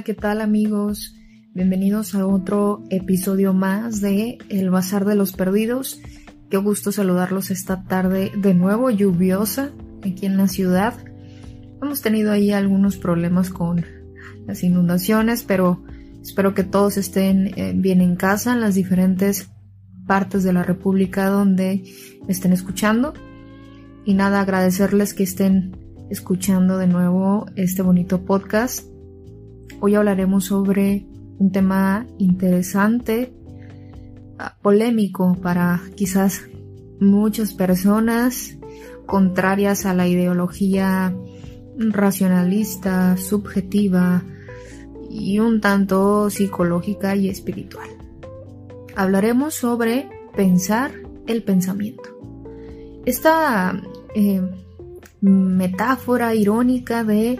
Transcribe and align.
Hola, 0.00 0.06
¿qué 0.06 0.14
tal 0.14 0.40
amigos? 0.40 1.14
Bienvenidos 1.52 2.14
a 2.14 2.26
otro 2.26 2.84
episodio 2.88 3.52
más 3.52 4.00
de 4.00 4.38
El 4.48 4.70
Bazar 4.70 5.04
de 5.04 5.14
los 5.14 5.32
Perdidos. 5.34 6.00
Qué 6.48 6.56
gusto 6.56 6.90
saludarlos 6.90 7.50
esta 7.50 7.84
tarde 7.84 8.32
de 8.34 8.54
nuevo 8.54 8.88
lluviosa 8.88 9.72
aquí 10.02 10.24
en 10.24 10.38
la 10.38 10.48
ciudad. 10.48 10.94
Hemos 11.82 12.00
tenido 12.00 12.32
ahí 12.32 12.50
algunos 12.50 12.96
problemas 12.96 13.50
con 13.50 13.84
las 14.46 14.62
inundaciones, 14.62 15.44
pero 15.44 15.84
espero 16.22 16.54
que 16.54 16.64
todos 16.64 16.96
estén 16.96 17.52
eh, 17.58 17.74
bien 17.76 18.00
en 18.00 18.16
casa 18.16 18.54
en 18.54 18.62
las 18.62 18.76
diferentes 18.76 19.50
partes 20.06 20.44
de 20.44 20.54
la 20.54 20.62
República 20.62 21.26
donde 21.26 21.84
me 22.26 22.32
estén 22.32 22.54
escuchando. 22.54 23.12
Y 24.06 24.14
nada, 24.14 24.40
agradecerles 24.40 25.12
que 25.12 25.24
estén 25.24 25.76
escuchando 26.08 26.78
de 26.78 26.86
nuevo 26.86 27.44
este 27.54 27.82
bonito 27.82 28.24
podcast. 28.24 28.89
Hoy 29.82 29.94
hablaremos 29.94 30.44
sobre 30.44 31.06
un 31.38 31.50
tema 31.52 32.06
interesante, 32.18 33.32
ah, 34.38 34.54
polémico 34.60 35.38
para 35.42 35.80
quizás 35.96 36.42
muchas 37.00 37.54
personas 37.54 38.58
contrarias 39.06 39.86
a 39.86 39.94
la 39.94 40.06
ideología 40.06 41.14
racionalista, 41.78 43.16
subjetiva 43.16 44.22
y 45.08 45.38
un 45.38 45.62
tanto 45.62 46.28
psicológica 46.28 47.16
y 47.16 47.30
espiritual. 47.30 47.88
Hablaremos 48.96 49.54
sobre 49.54 50.10
pensar 50.36 50.92
el 51.26 51.42
pensamiento. 51.42 52.02
Esta 53.06 53.80
eh, 54.14 54.42
metáfora 55.22 56.34
irónica 56.34 57.02
de 57.02 57.38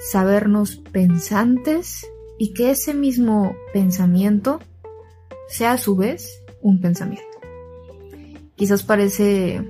sabernos 0.00 0.76
pensantes 0.76 2.06
y 2.38 2.52
que 2.54 2.70
ese 2.70 2.94
mismo 2.94 3.54
pensamiento 3.72 4.60
sea 5.48 5.72
a 5.72 5.78
su 5.78 5.96
vez 5.96 6.42
un 6.62 6.80
pensamiento. 6.80 7.26
Quizás 8.54 8.82
parece 8.82 9.62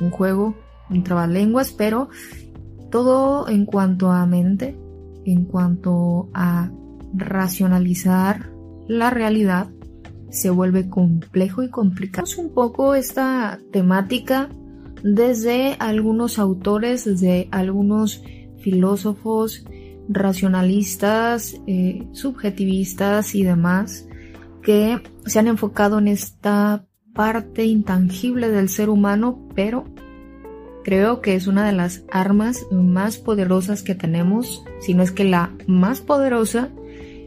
un 0.00 0.10
juego, 0.10 0.54
un 0.90 1.04
trabalenguas, 1.04 1.72
pero 1.72 2.08
todo 2.90 3.48
en 3.48 3.66
cuanto 3.66 4.10
a 4.10 4.26
mente, 4.26 4.78
en 5.24 5.44
cuanto 5.44 6.28
a 6.34 6.70
racionalizar 7.14 8.50
la 8.88 9.10
realidad, 9.10 9.68
se 10.30 10.50
vuelve 10.50 10.88
complejo 10.88 11.62
y 11.62 11.70
complicado. 11.70 12.26
Un 12.38 12.52
poco 12.54 12.94
esta 12.94 13.58
temática 13.70 14.48
desde 15.02 15.76
algunos 15.78 16.38
autores, 16.38 17.04
desde 17.04 17.48
algunos 17.50 18.22
filósofos 18.62 19.64
racionalistas, 20.08 21.60
eh, 21.66 22.06
subjetivistas 22.12 23.34
y 23.34 23.42
demás 23.42 24.06
que 24.62 25.00
se 25.26 25.38
han 25.38 25.48
enfocado 25.48 25.98
en 25.98 26.08
esta 26.08 26.86
parte 27.14 27.64
intangible 27.64 28.48
del 28.48 28.68
ser 28.68 28.88
humano, 28.88 29.48
pero 29.54 29.84
creo 30.84 31.20
que 31.20 31.34
es 31.34 31.46
una 31.46 31.66
de 31.66 31.72
las 31.72 32.04
armas 32.10 32.66
más 32.70 33.18
poderosas 33.18 33.82
que 33.82 33.94
tenemos, 33.94 34.64
si 34.80 34.94
no 34.94 35.02
es 35.02 35.12
que 35.12 35.24
la 35.24 35.54
más 35.66 36.00
poderosa 36.00 36.70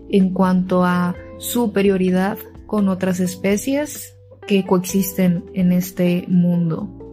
en 0.09 0.31
cuanto 0.31 0.83
a 0.85 1.15
superioridad 1.37 2.37
con 2.65 2.89
otras 2.89 3.19
especies 3.19 4.15
que 4.47 4.65
coexisten 4.65 5.45
en 5.53 5.71
este 5.71 6.25
mundo. 6.27 7.04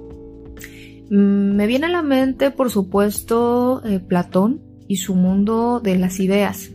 Mm, 1.12 1.56
me 1.56 1.66
viene 1.66 1.86
a 1.86 1.90
la 1.90 2.00
mente, 2.00 2.50
por 2.50 2.70
supuesto, 2.70 3.82
eh, 3.84 4.00
Platón 4.00 4.62
y 4.88 4.96
su 4.96 5.14
mundo 5.14 5.78
de 5.78 5.98
las 5.98 6.18
ideas. 6.20 6.70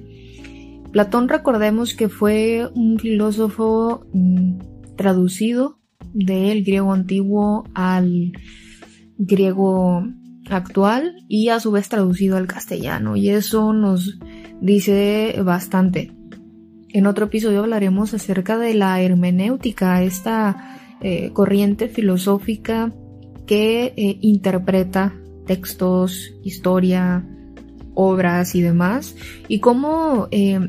Platón 0.92 1.28
recordemos 1.28 1.96
que 1.96 2.08
fue 2.08 2.70
un 2.76 3.00
filósofo 3.00 4.06
mm, 4.14 4.60
traducido 4.96 5.80
del 6.14 6.64
griego 6.64 6.94
antiguo 6.94 7.64
al 7.74 8.34
griego 9.18 10.06
actual 10.52 11.16
y 11.28 11.50
a 11.50 11.60
su 11.60 11.72
vez 11.72 11.90
traducido 11.90 12.38
al 12.38 12.46
castellano 12.46 13.16
y 13.16 13.30
eso 13.30 13.74
nos 13.74 14.20
dice 14.62 15.36
bastante. 15.44 16.14
En 16.90 17.08
otro 17.08 17.26
episodio 17.26 17.62
hablaremos 17.62 18.14
acerca 18.14 18.60
de 18.60 18.76
la 18.76 19.02
hermenéutica, 19.02 20.04
esta 20.04 20.78
eh, 21.02 21.32
corriente 21.34 21.90
filosófica 21.90 22.94
que 23.48 23.94
eh, 23.98 24.20
interpreta 24.22 25.16
textos, 25.48 26.34
historia, 26.44 27.26
obras 27.96 28.54
y 28.54 28.62
demás, 28.62 29.16
y 29.48 29.60
cómo 29.60 30.28
eh, 30.30 30.60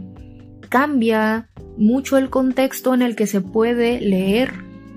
cambia 0.71 1.51
mucho 1.77 2.17
el 2.17 2.31
contexto 2.31 2.95
en 2.95 3.03
el 3.03 3.17
que 3.17 3.27
se 3.27 3.43
puede 3.43 4.01
leer 4.01 4.53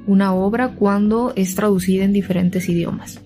una 0.07 0.33
obra 0.33 0.69
cuando 0.69 1.33
es 1.35 1.55
traducida 1.55 2.05
en 2.05 2.13
diferentes 2.13 2.69
idiomas. 2.69 3.19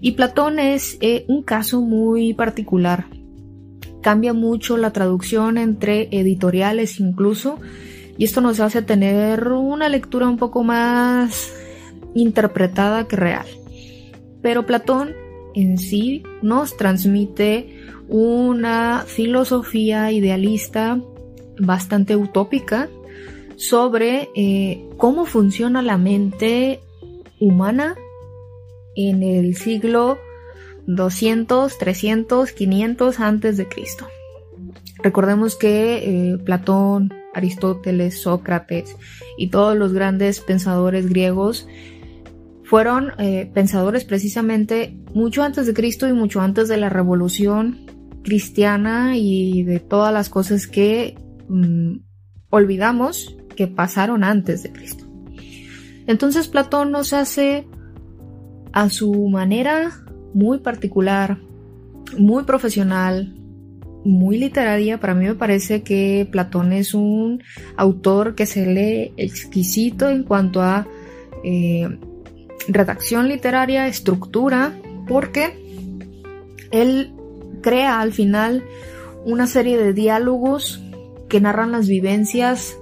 Y 0.00 0.12
Platón 0.12 0.58
es 0.58 0.98
eh, 1.00 1.24
un 1.28 1.42
caso 1.42 1.80
muy 1.80 2.34
particular. 2.34 3.06
Cambia 4.02 4.32
mucho 4.32 4.76
la 4.76 4.92
traducción 4.92 5.56
entre 5.58 6.08
editoriales 6.12 7.00
incluso, 7.00 7.58
y 8.16 8.24
esto 8.24 8.40
nos 8.40 8.58
hace 8.58 8.82
tener 8.82 9.48
una 9.48 9.88
lectura 9.88 10.28
un 10.28 10.38
poco 10.38 10.64
más 10.64 11.52
interpretada 12.14 13.06
que 13.06 13.16
real 13.16 13.46
pero 14.42 14.66
Platón 14.66 15.14
en 15.54 15.78
sí 15.78 16.22
nos 16.42 16.76
transmite 16.76 17.82
una 18.08 19.04
filosofía 19.06 20.12
idealista 20.12 21.00
bastante 21.58 22.16
utópica 22.16 22.88
sobre 23.56 24.28
eh, 24.34 24.84
cómo 24.96 25.26
funciona 25.26 25.82
la 25.82 25.98
mente 25.98 26.80
humana 27.40 27.96
en 28.94 29.22
el 29.22 29.56
siglo 29.56 30.18
200, 30.86 31.76
300, 31.76 32.52
500 32.52 33.20
antes 33.20 33.56
de 33.56 33.68
Cristo. 33.68 34.06
Recordemos 35.02 35.54
que 35.56 36.32
eh, 36.32 36.38
Platón, 36.38 37.12
Aristóteles, 37.34 38.22
Sócrates 38.22 38.96
y 39.36 39.48
todos 39.48 39.76
los 39.76 39.92
grandes 39.92 40.40
pensadores 40.40 41.08
griegos 41.08 41.68
fueron 42.68 43.12
eh, 43.18 43.50
pensadores 43.54 44.04
precisamente 44.04 44.94
mucho 45.14 45.42
antes 45.42 45.66
de 45.66 45.72
Cristo 45.72 46.06
y 46.06 46.12
mucho 46.12 46.42
antes 46.42 46.68
de 46.68 46.76
la 46.76 46.90
revolución 46.90 47.86
cristiana 48.22 49.16
y 49.16 49.62
de 49.62 49.80
todas 49.80 50.12
las 50.12 50.28
cosas 50.28 50.66
que 50.66 51.16
mm, 51.48 51.96
olvidamos 52.50 53.34
que 53.56 53.68
pasaron 53.68 54.22
antes 54.22 54.62
de 54.62 54.72
Cristo. 54.72 55.06
Entonces 56.06 56.46
Platón 56.48 56.92
nos 56.92 57.14
hace 57.14 57.66
a 58.72 58.90
su 58.90 59.14
manera 59.28 60.04
muy 60.34 60.58
particular, 60.58 61.38
muy 62.18 62.44
profesional, 62.44 63.34
muy 64.04 64.36
literaria. 64.36 65.00
Para 65.00 65.14
mí 65.14 65.24
me 65.24 65.34
parece 65.34 65.82
que 65.82 66.28
Platón 66.30 66.74
es 66.74 66.92
un 66.92 67.42
autor 67.78 68.34
que 68.34 68.44
se 68.44 68.66
lee 68.66 69.14
exquisito 69.16 70.10
en 70.10 70.22
cuanto 70.22 70.60
a 70.60 70.86
eh, 71.44 71.88
redacción 72.68 73.28
literaria, 73.28 73.86
estructura, 73.86 74.78
porque 75.06 75.96
él 76.70 77.12
crea 77.62 78.00
al 78.00 78.12
final 78.12 78.64
una 79.24 79.46
serie 79.46 79.78
de 79.78 79.92
diálogos 79.92 80.82
que 81.28 81.40
narran 81.40 81.72
las 81.72 81.88
vivencias 81.88 82.78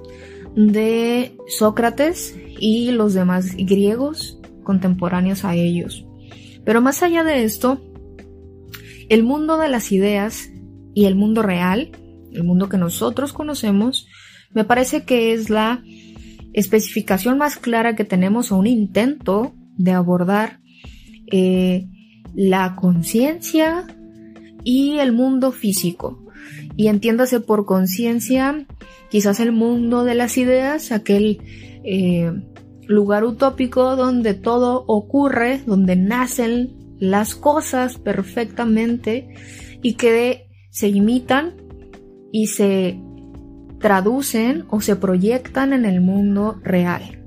de 0.54 1.36
Sócrates 1.48 2.36
y 2.58 2.90
los 2.90 3.14
demás 3.14 3.54
griegos 3.56 4.40
contemporáneos 4.62 5.44
a 5.44 5.54
ellos. 5.54 6.04
Pero 6.64 6.80
más 6.80 7.02
allá 7.02 7.22
de 7.22 7.44
esto, 7.44 7.80
el 9.08 9.22
mundo 9.22 9.58
de 9.58 9.68
las 9.68 9.92
ideas 9.92 10.50
y 10.94 11.04
el 11.04 11.14
mundo 11.14 11.42
real, 11.42 11.92
el 12.32 12.44
mundo 12.44 12.68
que 12.68 12.78
nosotros 12.78 13.32
conocemos, 13.32 14.08
me 14.52 14.64
parece 14.64 15.04
que 15.04 15.32
es 15.32 15.50
la 15.50 15.82
especificación 16.52 17.38
más 17.38 17.56
clara 17.56 17.94
que 17.94 18.04
tenemos 18.04 18.50
o 18.50 18.56
un 18.56 18.66
intento 18.66 19.54
de 19.76 19.92
abordar 19.92 20.60
eh, 21.30 21.88
la 22.34 22.76
conciencia 22.76 23.86
y 24.64 24.98
el 24.98 25.12
mundo 25.12 25.52
físico. 25.52 26.24
Y 26.76 26.88
entiéndase 26.88 27.40
por 27.40 27.64
conciencia 27.64 28.66
quizás 29.08 29.40
el 29.40 29.52
mundo 29.52 30.04
de 30.04 30.14
las 30.14 30.36
ideas, 30.36 30.92
aquel 30.92 31.40
eh, 31.84 32.32
lugar 32.86 33.24
utópico 33.24 33.96
donde 33.96 34.34
todo 34.34 34.84
ocurre, 34.86 35.62
donde 35.66 35.96
nacen 35.96 36.74
las 36.98 37.34
cosas 37.34 37.98
perfectamente 37.98 39.28
y 39.82 39.94
que 39.94 40.48
se 40.70 40.88
imitan 40.88 41.54
y 42.32 42.48
se 42.48 43.00
traducen 43.78 44.64
o 44.68 44.80
se 44.80 44.96
proyectan 44.96 45.72
en 45.72 45.84
el 45.84 46.00
mundo 46.00 46.60
real. 46.62 47.25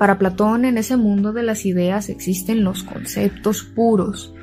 Para 0.00 0.18
Platón, 0.18 0.64
en 0.64 0.78
ese 0.78 0.96
mundo 0.96 1.32
de 1.32 1.44
las 1.44 1.64
ideas 1.64 2.08
existen 2.08 2.64
los 2.64 2.82
conceptos 2.82 3.62
puros. 3.62 4.34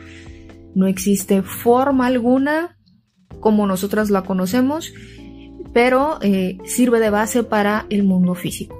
No 0.73 0.87
existe 0.87 1.41
forma 1.41 2.05
alguna 2.05 2.77
como 3.41 3.67
nosotras 3.67 4.09
la 4.09 4.21
conocemos 4.21 4.93
pero 5.77 6.17
eh, 6.23 6.57
sirve 6.65 6.99
de 6.99 7.11
base 7.11 7.43
para 7.43 7.85
el 7.91 8.03
mundo 8.03 8.33
físico. 8.33 8.79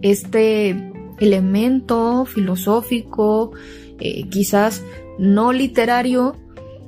Este 0.00 0.92
elemento 1.18 2.24
filosófico, 2.24 3.50
eh, 3.98 4.28
quizás 4.28 4.84
no 5.18 5.52
literario, 5.52 6.36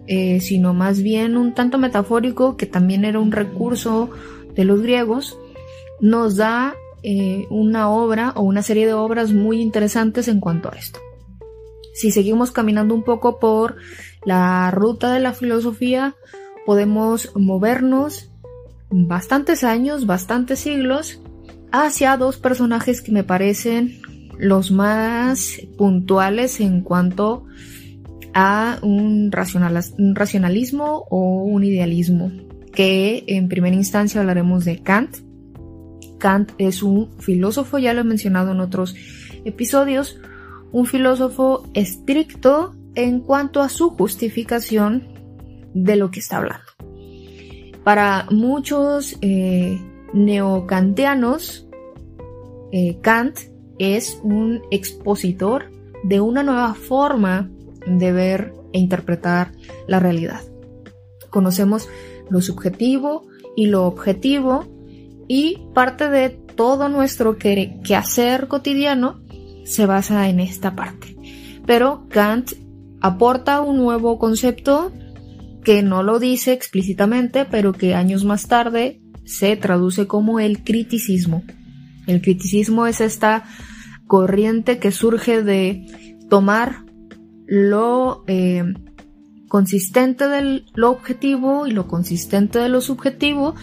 eh, 0.06 0.40
sino 0.40 0.74
más 0.74 1.02
bien 1.02 1.36
un 1.36 1.54
tanto 1.54 1.76
metafórico, 1.76 2.56
que 2.56 2.66
también 2.66 3.04
era 3.04 3.18
un 3.18 3.32
recurso 3.32 4.10
de 4.54 4.64
los 4.64 4.80
griegos, 4.80 5.36
nos 6.00 6.36
da 6.36 6.76
una 7.50 7.90
obra 7.90 8.32
o 8.34 8.42
una 8.42 8.62
serie 8.62 8.86
de 8.86 8.94
obras 8.94 9.32
muy 9.32 9.60
interesantes 9.60 10.28
en 10.28 10.40
cuanto 10.40 10.70
a 10.72 10.76
esto. 10.76 10.98
Si 11.94 12.10
seguimos 12.10 12.50
caminando 12.50 12.94
un 12.94 13.04
poco 13.04 13.38
por 13.38 13.76
la 14.24 14.70
ruta 14.70 15.12
de 15.12 15.20
la 15.20 15.32
filosofía, 15.32 16.14
podemos 16.66 17.32
movernos 17.36 18.30
bastantes 18.90 19.64
años, 19.64 20.06
bastantes 20.06 20.58
siglos, 20.60 21.20
hacia 21.72 22.16
dos 22.16 22.38
personajes 22.38 23.00
que 23.02 23.12
me 23.12 23.24
parecen 23.24 24.00
los 24.38 24.70
más 24.70 25.60
puntuales 25.78 26.60
en 26.60 26.82
cuanto 26.82 27.44
a 28.34 28.78
un, 28.82 29.32
racionalismo 29.32 31.06
o 31.08 31.44
un 31.44 31.64
idealismo, 31.64 32.30
que 32.72 33.24
en 33.28 33.48
primera 33.48 33.74
instancia 33.74 34.20
hablaremos 34.20 34.64
de 34.64 34.82
Kant. 34.82 35.25
Kant 36.18 36.52
es 36.58 36.82
un 36.82 37.10
filósofo, 37.18 37.78
ya 37.78 37.94
lo 37.94 38.00
he 38.00 38.04
mencionado 38.04 38.52
en 38.52 38.60
otros 38.60 38.94
episodios, 39.44 40.18
un 40.72 40.86
filósofo 40.86 41.68
estricto 41.74 42.74
en 42.94 43.20
cuanto 43.20 43.62
a 43.62 43.68
su 43.68 43.90
justificación 43.90 45.08
de 45.74 45.96
lo 45.96 46.10
que 46.10 46.20
está 46.20 46.38
hablando. 46.38 46.66
Para 47.84 48.26
muchos 48.30 49.16
eh, 49.20 49.80
neocantianos, 50.12 51.68
eh, 52.72 52.98
Kant 53.00 53.38
es 53.78 54.18
un 54.22 54.62
expositor 54.70 55.70
de 56.02 56.20
una 56.20 56.42
nueva 56.42 56.74
forma 56.74 57.50
de 57.86 58.12
ver 58.12 58.54
e 58.72 58.78
interpretar 58.78 59.52
la 59.86 60.00
realidad. 60.00 60.40
Conocemos 61.30 61.88
lo 62.30 62.40
subjetivo 62.40 63.26
y 63.54 63.66
lo 63.66 63.84
objetivo 63.84 64.66
y 65.28 65.58
parte 65.74 66.08
de 66.08 66.30
todo 66.30 66.88
nuestro 66.88 67.36
quehacer 67.38 68.48
cotidiano 68.48 69.20
se 69.64 69.86
basa 69.86 70.28
en 70.28 70.40
esta 70.40 70.74
parte. 70.74 71.16
Pero 71.66 72.06
Kant 72.08 72.52
aporta 73.00 73.60
un 73.60 73.76
nuevo 73.76 74.18
concepto 74.18 74.92
que 75.64 75.82
no 75.82 76.02
lo 76.02 76.18
dice 76.18 76.52
explícitamente, 76.52 77.44
pero 77.44 77.72
que 77.72 77.94
años 77.94 78.24
más 78.24 78.46
tarde 78.46 79.00
se 79.24 79.56
traduce 79.56 80.06
como 80.06 80.38
el 80.38 80.62
criticismo. 80.62 81.42
El 82.06 82.22
criticismo 82.22 82.86
es 82.86 83.00
esta 83.00 83.44
corriente 84.06 84.78
que 84.78 84.92
surge 84.92 85.42
de 85.42 86.16
tomar 86.30 86.84
lo 87.46 88.24
eh, 88.28 88.74
consistente 89.48 90.28
de 90.28 90.64
lo 90.74 90.90
objetivo 90.90 91.66
y 91.66 91.72
lo 91.72 91.88
consistente 91.88 92.60
de 92.60 92.68
lo 92.68 92.80
subjetivo 92.80 93.54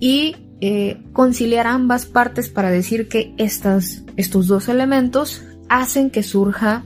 y 0.00 0.36
eh, 0.60 1.02
conciliar 1.12 1.66
ambas 1.66 2.06
partes 2.06 2.48
para 2.48 2.70
decir 2.70 3.08
que 3.08 3.34
estas, 3.38 4.04
estos 4.16 4.46
dos 4.46 4.68
elementos 4.68 5.44
hacen 5.68 6.10
que 6.10 6.22
surja 6.22 6.84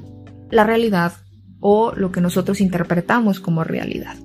la 0.51 0.65
realidad 0.65 1.13
o 1.61 1.93
lo 1.95 2.13
que 2.13 2.21
nosotros 2.21 2.61
interpretamos 2.61 3.41
como 3.41 3.65
realidad 3.65 4.17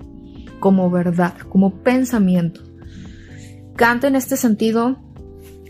como 0.59 0.89
verdad, 0.89 1.35
como 1.49 1.81
pensamiento. 1.83 2.61
Kant 3.75 4.03
en 4.05 4.15
este 4.15 4.37
sentido 4.37 4.97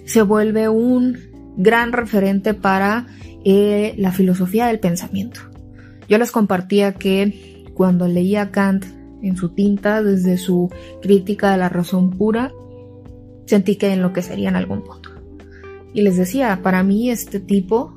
se 0.06 0.21
vuelve 0.21 0.69
un 0.69 1.18
gran 1.57 1.91
referente 1.91 2.53
para 2.53 3.07
eh, 3.44 3.95
la 3.97 4.12
filosofía 4.12 4.68
del 4.68 4.80
pensamiento. 4.80 5.41
Yo 6.07 6.18
les 6.18 6.31
compartía 6.31 6.94
que 6.94 7.65
cuando 7.73 8.07
leía 8.07 8.51
Kant 8.51 8.85
en 9.21 9.35
su 9.35 9.50
tinta 9.50 10.01
desde 10.01 10.38
su 10.38 10.71
crítica 11.01 11.51
de 11.51 11.57
la 11.57 11.69
razón 11.69 12.12
pura, 12.12 12.51
sentí 13.47 13.77
que 13.77 13.91
enloquecería 13.91 14.49
en 14.49 14.55
algún 14.55 14.83
punto. 14.83 15.09
Y 15.94 16.01
les 16.01 16.17
decía, 16.17 16.59
para 16.61 16.83
mí 16.83 17.09
este 17.09 17.39
tipo 17.39 17.95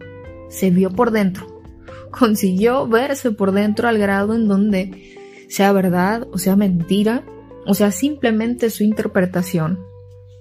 se 0.48 0.70
vio 0.70 0.90
por 0.90 1.10
dentro, 1.10 1.62
consiguió 2.10 2.88
verse 2.88 3.30
por 3.32 3.52
dentro 3.52 3.88
al 3.88 3.98
grado 3.98 4.34
en 4.34 4.48
donde 4.48 5.16
sea 5.48 5.72
verdad 5.72 6.26
o 6.32 6.38
sea 6.38 6.56
mentira, 6.56 7.24
o 7.66 7.74
sea 7.74 7.90
simplemente 7.90 8.70
su 8.70 8.84
interpretación, 8.84 9.80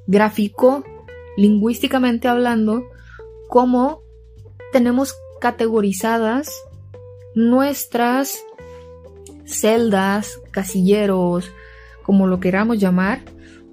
graficó 0.07 0.83
lingüísticamente 1.35 2.27
hablando 2.27 2.83
cómo 3.49 4.03
tenemos 4.71 5.15
categorizadas 5.41 6.51
nuestras 7.33 8.39
celdas, 9.45 10.39
casilleros, 10.51 11.51
como 12.03 12.27
lo 12.27 12.39
queramos 12.39 12.79
llamar, 12.79 13.21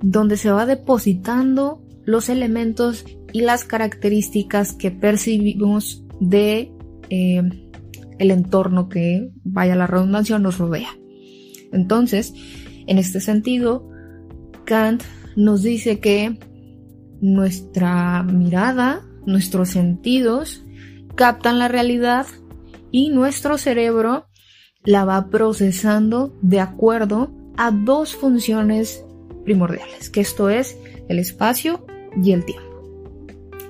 donde 0.02 0.36
se 0.36 0.50
va 0.50 0.66
depositando 0.66 1.82
los 2.04 2.28
elementos 2.28 3.04
y 3.32 3.40
las 3.40 3.64
características 3.64 4.72
que 4.72 4.90
percibimos 4.90 6.04
de 6.20 6.72
eh, 7.10 7.42
el 8.18 8.30
entorno 8.30 8.88
que, 8.88 9.30
vaya 9.44 9.76
la 9.76 9.86
redundancia, 9.86 10.38
nos 10.38 10.58
rodea. 10.58 10.90
Entonces, 11.72 12.32
en 12.86 12.98
este 12.98 13.20
sentido, 13.20 13.88
Kant 14.64 15.02
nos 15.36 15.62
dice 15.62 16.00
que 16.00 16.38
nuestra 17.20 18.22
mirada, 18.22 19.02
nuestros 19.26 19.70
sentidos 19.70 20.64
captan 21.14 21.58
la 21.58 21.68
realidad 21.68 22.26
y 22.90 23.10
nuestro 23.10 23.58
cerebro 23.58 24.26
la 24.84 25.04
va 25.04 25.28
procesando 25.30 26.36
de 26.42 26.60
acuerdo 26.60 27.32
a 27.56 27.70
dos 27.70 28.14
funciones 28.14 29.04
primordiales, 29.46 30.10
que 30.10 30.20
esto 30.20 30.50
es 30.50 30.76
el 31.08 31.18
espacio 31.18 31.86
y 32.22 32.32
el 32.32 32.44
tiempo. 32.44 32.66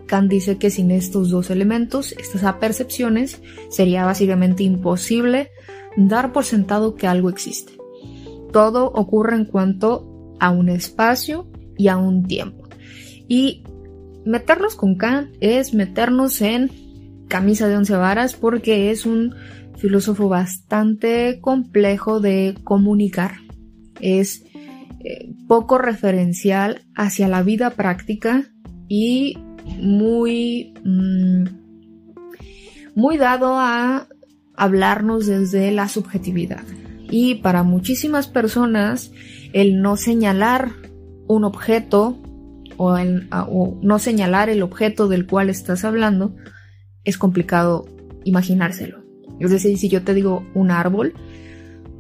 Kant 0.06 0.28
dice 0.28 0.58
que 0.58 0.70
sin 0.70 0.90
estos 0.90 1.30
dos 1.30 1.50
elementos, 1.50 2.12
estas 2.18 2.42
apercepciones, 2.42 3.40
sería 3.70 4.04
básicamente 4.04 4.64
imposible 4.64 5.50
dar 5.96 6.32
por 6.32 6.44
sentado 6.44 6.96
que 6.96 7.06
algo 7.06 7.28
existe 7.28 7.76
todo 8.56 8.86
ocurre 8.86 9.36
en 9.36 9.44
cuanto 9.44 10.34
a 10.40 10.50
un 10.50 10.70
espacio 10.70 11.46
y 11.76 11.88
a 11.88 11.98
un 11.98 12.26
tiempo. 12.26 12.66
Y 13.28 13.64
meternos 14.24 14.76
con 14.76 14.96
Kant 14.96 15.36
es 15.40 15.74
meternos 15.74 16.40
en 16.40 16.70
camisa 17.28 17.68
de 17.68 17.76
once 17.76 17.94
varas 17.94 18.34
porque 18.34 18.90
es 18.90 19.04
un 19.04 19.34
filósofo 19.76 20.30
bastante 20.30 21.38
complejo 21.42 22.20
de 22.20 22.54
comunicar. 22.64 23.32
Es 24.00 24.44
poco 25.46 25.78
referencial 25.78 26.82
hacia 26.94 27.28
la 27.28 27.42
vida 27.42 27.70
práctica 27.70 28.50
y 28.88 29.38
muy, 29.78 30.74
mm, 30.84 31.44
muy 32.94 33.16
dado 33.16 33.58
a 33.58 34.08
hablarnos 34.56 35.26
desde 35.26 35.70
la 35.70 35.88
subjetividad. 35.88 36.62
Y 37.10 37.36
para 37.36 37.62
muchísimas 37.62 38.26
personas, 38.26 39.12
el 39.52 39.80
no 39.80 39.96
señalar 39.96 40.72
un 41.28 41.44
objeto 41.44 42.20
o, 42.76 42.98
no 43.82 43.98
señalar 43.98 44.48
el 44.48 44.62
objeto 44.62 45.08
del 45.08 45.26
cual 45.26 45.50
estás 45.50 45.84
hablando 45.84 46.34
es 47.04 47.16
complicado 47.18 47.86
imaginárselo. 48.24 49.02
Es 49.40 49.50
decir, 49.50 49.78
si 49.78 49.88
yo 49.88 50.02
te 50.02 50.14
digo 50.14 50.44
un 50.54 50.70
árbol, 50.70 51.14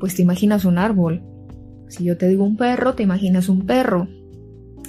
pues 0.00 0.14
te 0.14 0.22
imaginas 0.22 0.64
un 0.64 0.78
árbol. 0.78 1.22
Si 1.88 2.04
yo 2.04 2.16
te 2.16 2.28
digo 2.28 2.44
un 2.44 2.56
perro, 2.56 2.94
te 2.94 3.02
imaginas 3.02 3.48
un 3.48 3.66
perro. 3.66 4.08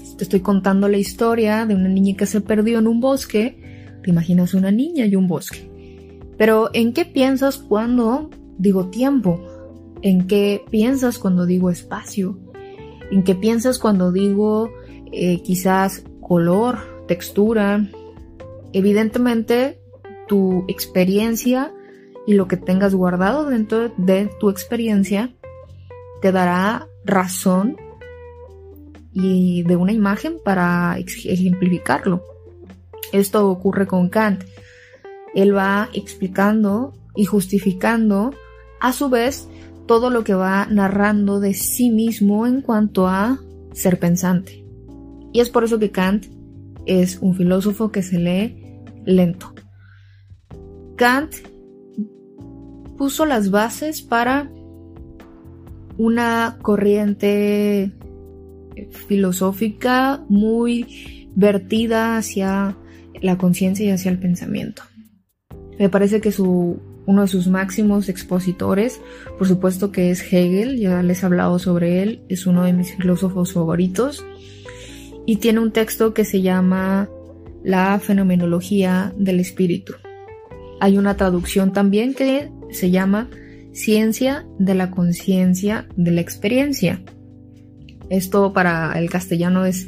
Si 0.04 0.18
te 0.18 0.24
estoy 0.24 0.40
contando 0.40 0.88
la 0.88 0.98
historia 0.98 1.66
de 1.66 1.76
una 1.76 1.90
niña 1.90 2.16
que 2.18 2.26
se 2.26 2.42
perdió 2.42 2.80
en 2.80 2.88
un 2.88 3.00
bosque, 3.00 3.96
te 4.04 4.10
imaginas 4.10 4.54
una 4.54 4.72
niña 4.72 5.06
y 5.06 5.16
un 5.16 5.28
bosque. 5.28 5.70
Pero 6.38 6.70
¿en 6.74 6.94
qué 6.94 7.06
piensas 7.06 7.58
cuando 7.58 8.30
digo 8.58 8.88
tiempo? 8.88 9.42
en 10.02 10.28
qué 10.28 10.64
piensas 10.70 11.20
cuando 11.20 11.46
digo 11.46 11.70
espacio, 11.70 12.38
en 13.12 13.24
qué 13.24 13.36
piensas 13.36 13.80
cuando 13.80 14.12
digo 14.12 14.70
eh, 15.12 15.42
quizás 15.42 16.04
color, 16.22 16.78
textura. 17.08 17.88
Evidentemente, 18.74 19.80
tu 20.28 20.66
experiencia 20.68 21.74
y 22.26 22.34
lo 22.34 22.48
que 22.48 22.58
tengas 22.58 22.94
guardado 22.94 23.46
dentro 23.46 23.90
de 23.98 24.30
tu 24.40 24.50
experiencia 24.50 25.34
te 26.22 26.32
dará 26.32 26.88
razón 27.06 27.78
y 29.14 29.64
de 29.64 29.76
una 29.76 29.94
imagen 29.94 30.38
para 30.44 30.98
ejemplificarlo. 30.98 32.24
Esto 33.12 33.50
ocurre 33.50 33.88
con 33.88 34.10
Kant. 34.10 34.44
Él 35.34 35.56
va 35.56 35.90
explicando 35.94 36.94
y 37.16 37.26
justificando 37.26 38.32
a 38.80 38.94
su 38.94 39.10
vez 39.10 39.48
todo 39.88 40.10
lo 40.10 40.24
que 40.24 40.34
va 40.34 40.68
narrando 40.70 41.40
de 41.40 41.54
sí 41.54 41.90
mismo 41.90 42.46
en 42.46 42.62
cuanto 42.62 43.08
a 43.08 43.40
ser 43.74 44.00
pensante. 44.00 44.66
Y 45.34 45.40
es 45.40 45.50
por 45.50 45.64
eso 45.64 45.80
que 45.80 45.92
Kant 45.92 46.26
es 46.86 47.18
un 47.20 47.36
filósofo 47.36 47.92
que 47.92 48.04
se 48.04 48.20
lee 48.20 48.84
lento. 49.06 49.54
Kant 50.96 51.34
puso 52.98 53.26
las 53.26 53.52
bases 53.52 54.02
para 54.02 54.50
una 55.98 56.58
corriente 56.62 57.92
filosófica 59.08 60.24
muy 60.30 61.30
vertida 61.36 62.18
hacia 62.18 62.78
la 63.22 63.38
conciencia 63.38 63.86
y 63.86 63.92
hacia 63.92 64.12
el 64.12 64.20
pensamiento. 64.20 64.84
Me 65.80 65.90
parece 65.90 66.22
que 66.22 66.32
su, 66.32 66.80
uno 67.06 67.22
de 67.22 67.28
sus 67.28 67.48
máximos 67.48 68.10
expositores, 68.10 69.00
por 69.38 69.48
supuesto 69.48 69.92
que 69.92 70.12
es 70.12 70.22
Hegel, 70.22 70.78
ya 70.78 71.02
les 71.04 71.24
he 71.24 71.26
hablado 71.26 71.60
sobre 71.60 72.02
él, 72.02 72.22
es 72.30 72.48
uno 72.48 72.64
de 72.64 72.74
mis 72.74 72.96
filósofos 72.96 73.54
favoritos, 73.54 74.26
y 75.26 75.38
tiene 75.38 75.60
un 75.60 75.72
texto 75.72 76.14
que 76.14 76.26
se 76.26 76.42
llama 76.42 77.10
La 77.64 78.00
fenomenología 78.00 79.14
del 79.18 79.40
espíritu. 79.40 79.94
Hay 80.80 80.98
una 80.98 81.18
traducción 81.18 81.74
también 81.74 82.14
que 82.14 82.52
se 82.72 82.92
llama 82.92 83.30
Ciencia 83.78 84.44
de 84.58 84.74
la 84.74 84.90
conciencia 84.90 85.88
de 85.96 86.10
la 86.10 86.22
experiencia. 86.22 87.00
Esto 88.10 88.52
para 88.52 88.98
el 88.98 89.08
castellano 89.12 89.66
es 89.66 89.88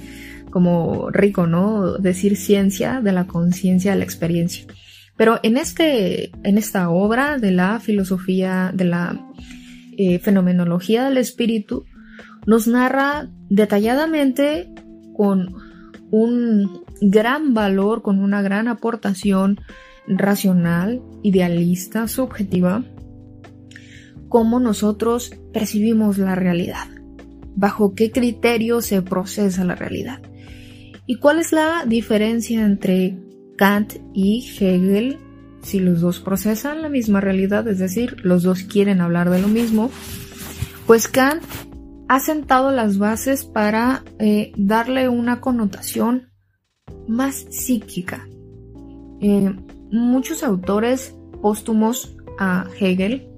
como 0.52 1.10
rico, 1.10 1.48
¿no? 1.48 1.98
Decir 1.98 2.38
ciencia 2.38 3.02
de 3.02 3.12
la 3.14 3.26
conciencia 3.26 3.92
de 3.92 3.98
la 3.98 4.04
experiencia. 4.04 4.68
Pero 5.18 5.40
en, 5.42 5.58
este, 5.58 6.30
en 6.44 6.60
esta 6.60 6.92
obra 6.92 7.40
de 7.40 7.50
la 7.50 7.80
filosofía, 7.80 8.72
de 8.76 8.86
la 8.86 9.28
eh, 9.98 10.20
fenomenología 10.20 11.06
del 11.06 11.18
espíritu, 11.18 11.86
nos 12.46 12.68
narra 12.68 13.28
detalladamente 13.50 14.72
con 15.18 15.56
un 16.12 16.84
gran 17.02 17.56
valor, 17.56 18.04
con 18.04 18.20
una 18.20 18.44
gran 18.44 18.68
aportación 18.68 19.60
racional, 20.08 21.02
idealista, 21.24 22.08
subjetiva, 22.08 22.84
cómo 24.30 24.60
nosotros 24.60 25.32
percibimos 25.52 26.18
la 26.18 26.36
realidad, 26.36 26.88
bajo 27.56 27.94
qué 27.96 28.12
criterio 28.12 28.82
se 28.82 29.02
procesa 29.02 29.66
la 29.66 29.76
realidad. 29.76 30.22
¿Y 31.06 31.16
cuál 31.16 31.40
es 31.40 31.52
la 31.52 31.86
diferencia 31.88 32.64
entre 32.64 33.18
Kant 33.58 33.96
y 34.14 34.48
Hegel 34.60 35.18
si 35.62 35.80
los 35.80 36.00
dos 36.00 36.20
procesan 36.20 36.82
la 36.82 36.90
misma 36.90 37.20
realidad, 37.20 37.68
es 37.68 37.80
decir, 37.80 38.18
los 38.24 38.44
dos 38.44 38.64
quieren 38.64 39.02
hablar 39.02 39.30
de 39.30 39.42
lo 39.42 39.48
mismo? 39.48 39.90
Pues 40.86 41.08
Kant 41.08 41.44
ha 42.08 42.20
sentado 42.20 42.72
las 42.72 42.98
bases 42.98 43.46
para 43.46 44.04
eh, 44.20 44.52
darle 44.56 45.10
una 45.10 45.42
connotación 45.42 46.30
más 47.08 47.46
psíquica. 47.50 48.28
Eh, 49.20 49.54
muchos 49.92 50.44
autores 50.44 51.16
póstumos 51.42 52.16
a 52.40 52.68
Hegel 52.80 53.29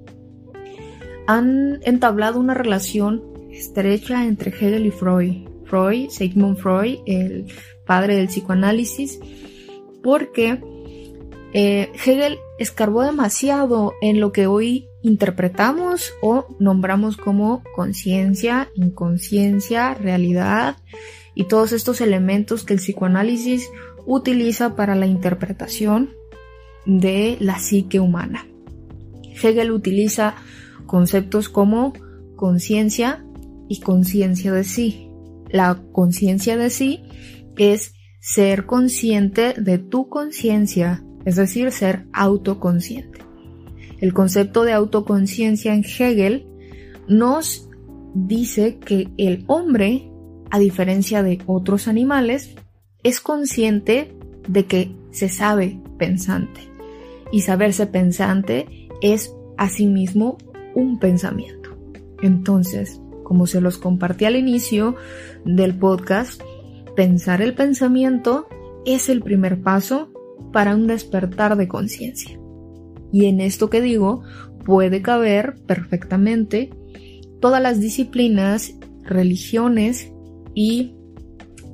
han 1.26 1.80
entablado 1.82 2.40
una 2.40 2.54
relación 2.54 3.22
estrecha 3.50 4.24
entre 4.26 4.50
Hegel 4.50 4.86
y 4.86 4.90
Freud. 4.90 5.48
Freud, 5.64 6.10
Sigmund 6.10 6.58
Freud, 6.58 6.98
el 7.06 7.46
padre 7.86 8.16
del 8.16 8.28
psicoanálisis, 8.28 9.18
porque 10.02 10.60
eh, 11.54 11.90
Hegel 11.94 12.38
escarbó 12.58 13.02
demasiado 13.02 13.94
en 14.02 14.20
lo 14.20 14.32
que 14.32 14.46
hoy 14.46 14.88
interpretamos 15.02 16.12
o 16.22 16.46
nombramos 16.58 17.16
como 17.16 17.62
conciencia, 17.74 18.70
inconsciencia, 18.74 19.94
realidad 19.94 20.76
y 21.34 21.44
todos 21.44 21.72
estos 21.72 22.00
elementos 22.00 22.64
que 22.64 22.74
el 22.74 22.78
psicoanálisis 22.78 23.68
utiliza 24.06 24.76
para 24.76 24.94
la 24.94 25.06
interpretación 25.06 26.10
de 26.84 27.36
la 27.40 27.58
psique 27.58 28.00
humana. 28.00 28.46
Hegel 29.42 29.72
utiliza 29.72 30.36
conceptos 30.92 31.48
como 31.48 31.94
conciencia 32.36 33.24
y 33.66 33.80
conciencia 33.80 34.52
de 34.52 34.62
sí. 34.62 35.08
La 35.48 35.82
conciencia 35.90 36.58
de 36.58 36.68
sí 36.68 37.02
es 37.56 37.94
ser 38.20 38.66
consciente 38.66 39.54
de 39.54 39.78
tu 39.78 40.10
conciencia, 40.10 41.02
es 41.24 41.36
decir, 41.36 41.72
ser 41.72 42.04
autoconsciente. 42.12 43.20
El 44.02 44.12
concepto 44.12 44.64
de 44.64 44.74
autoconciencia 44.74 45.72
en 45.72 45.82
Hegel 45.82 46.46
nos 47.08 47.70
dice 48.12 48.76
que 48.76 49.08
el 49.16 49.44
hombre, 49.46 50.12
a 50.50 50.58
diferencia 50.58 51.22
de 51.22 51.40
otros 51.46 51.88
animales, 51.88 52.54
es 53.02 53.22
consciente 53.22 54.14
de 54.46 54.66
que 54.66 54.94
se 55.10 55.30
sabe 55.30 55.80
pensante 55.96 56.60
y 57.32 57.40
saberse 57.40 57.86
pensante 57.86 58.90
es 59.00 59.34
asimismo 59.56 60.36
un 60.74 60.98
pensamiento. 60.98 61.76
Entonces, 62.22 63.00
como 63.24 63.46
se 63.46 63.60
los 63.60 63.78
compartí 63.78 64.24
al 64.24 64.36
inicio 64.36 64.96
del 65.44 65.78
podcast, 65.78 66.40
pensar 66.94 67.42
el 67.42 67.54
pensamiento 67.54 68.46
es 68.84 69.08
el 69.08 69.22
primer 69.22 69.62
paso 69.62 70.12
para 70.52 70.74
un 70.74 70.86
despertar 70.86 71.56
de 71.56 71.68
conciencia. 71.68 72.38
Y 73.12 73.26
en 73.26 73.40
esto 73.40 73.70
que 73.70 73.80
digo 73.80 74.22
puede 74.64 75.02
caber 75.02 75.56
perfectamente 75.66 76.70
todas 77.40 77.62
las 77.62 77.80
disciplinas, 77.80 78.74
religiones 79.02 80.12
y 80.54 80.94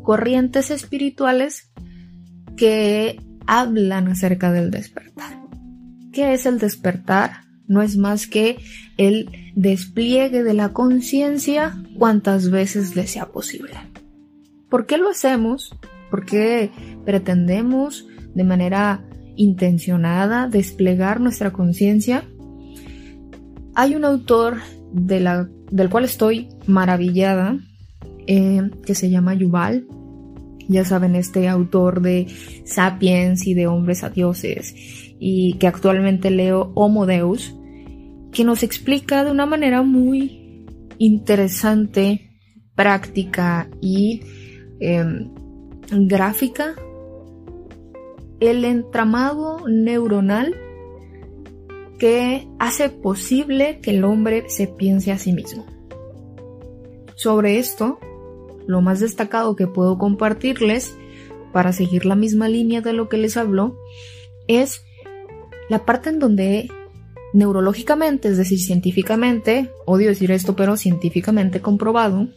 corrientes 0.03 0.71
espirituales 0.71 1.71
que 2.57 3.21
hablan 3.47 4.09
acerca 4.09 4.53
del 4.53 4.71
despertar. 4.71 5.43
¿Qué 6.13 6.35
es 6.35 6.47
el 6.47 6.59
despertar? 6.59 7.48
No 7.69 7.83
es 7.83 7.97
más 7.97 8.27
que 8.27 8.59
el 8.97 9.31
despliegue 9.55 10.43
de 10.43 10.55
la 10.55 10.73
conciencia 10.73 11.77
cuantas 11.97 12.51
veces 12.51 12.97
le 12.97 13.07
sea 13.07 13.27
posible. 13.27 13.75
¿Por 14.69 14.87
qué 14.87 14.99
lo 14.99 15.09
hacemos? 15.11 15.77
¿Por 16.11 16.25
qué 16.25 16.71
pretendemos 17.05 18.07
de 18.35 18.45
manera 18.45 19.05
intencionada 19.37 20.49
desplegar 20.49 21.21
nuestra 21.21 21.53
conciencia? 21.53 22.25
Hay 23.75 23.95
un 23.95 24.05
autor 24.05 24.59
del 24.93 25.91
cual 25.91 26.05
estoy 26.05 26.49
maravillada, 26.67 27.59
eh, 28.27 28.71
que 28.85 28.95
se 28.95 29.11
llama 29.11 29.35
Yuval. 29.35 29.87
Ya 30.69 30.85
saben, 30.85 31.15
este 31.15 31.49
autor 31.49 32.03
de 32.03 32.27
Sapiens 32.65 33.47
y 33.47 33.55
de 33.55 33.67
Hombres 33.67 34.05
a 34.05 34.11
Dioses 34.11 34.75
y 35.19 35.55
que 35.55 35.67
actualmente 35.67 36.31
leo 36.31 36.73
Homo 36.75 37.07
Deus, 37.07 37.57
que 38.33 38.45
nos 38.45 38.63
explica 38.63 39.25
de 39.25 39.31
una 39.31 39.47
manera 39.47 39.83
muy 39.83 40.67
interesante, 40.99 42.31
práctica 42.75 43.69
y 43.81 44.23
em, 44.81 45.31
gráfica 45.91 46.75
el 48.41 48.65
entramado 48.65 49.67
neuronal 49.69 50.55
que 51.99 52.49
hace 52.59 52.89
posible 52.89 53.81
que 53.81 53.91
el 53.91 54.05
hombre 54.05 54.45
se 54.49 54.69
piense 54.69 55.11
a 55.11 55.19
sí 55.19 55.33
mismo. 55.33 55.67
Sobre 57.17 57.59
esto, 57.59 57.99
lo 58.67 58.81
más 58.81 59.01
destacado 59.01 59.57
que 59.57 59.67
puedo 59.67 59.99
compartirles 59.99 60.97
para 61.53 61.73
seguir 61.73 62.05
la 62.05 62.15
misma 62.15 62.49
línea 62.49 62.81
de 62.81 62.93
lo 62.93 63.09
que 63.09 63.17
les 63.17 63.37
hablo 63.37 63.77
es 64.47 64.85
la 65.69 65.85
parte 65.85 66.11
en 66.11 66.21
donde 66.21 66.69
neurológicamente, 67.33 68.29
es 68.29 68.37
decir, 68.37 68.59
científicamente, 68.59 69.71
odio 69.87 70.09
decir 70.09 70.31
esto, 70.31 70.57
pero 70.57 70.77
científicamente 70.77 71.61
comprobado, 71.61 72.29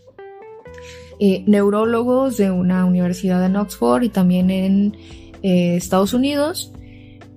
eh, 1.19 1.43
neurólogos 1.47 2.37
de 2.37 2.51
una 2.51 2.85
universidad 2.85 3.45
en 3.45 3.55
Oxford 3.55 4.03
y 4.03 4.09
también 4.09 4.49
en 4.49 4.97
eh, 5.43 5.75
Estados 5.75 6.13
Unidos 6.13 6.73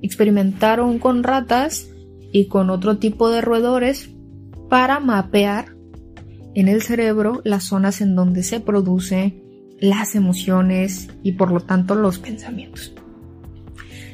experimentaron 0.03 0.99
con 0.99 1.23
ratas 1.23 1.89
y 2.33 2.49
con 2.49 2.71
otro 2.71 2.99
tipo 2.99 3.31
de 3.31 3.41
roedores 3.41 4.11
para 4.69 5.01
mapear 5.01 5.77
en 6.55 6.69
el 6.69 6.83
cerebro 6.83 7.41
las 7.45 7.65
zonas 7.65 8.01
en 8.01 8.15
donde 8.15 8.43
se 8.43 8.61
producen 8.61 9.43
las 9.81 10.15
emociones 10.15 11.09
y 11.23 11.33
por 11.33 11.53
lo 11.53 11.61
tanto 11.61 11.95
los 11.95 12.19
pensamientos. 12.19 12.95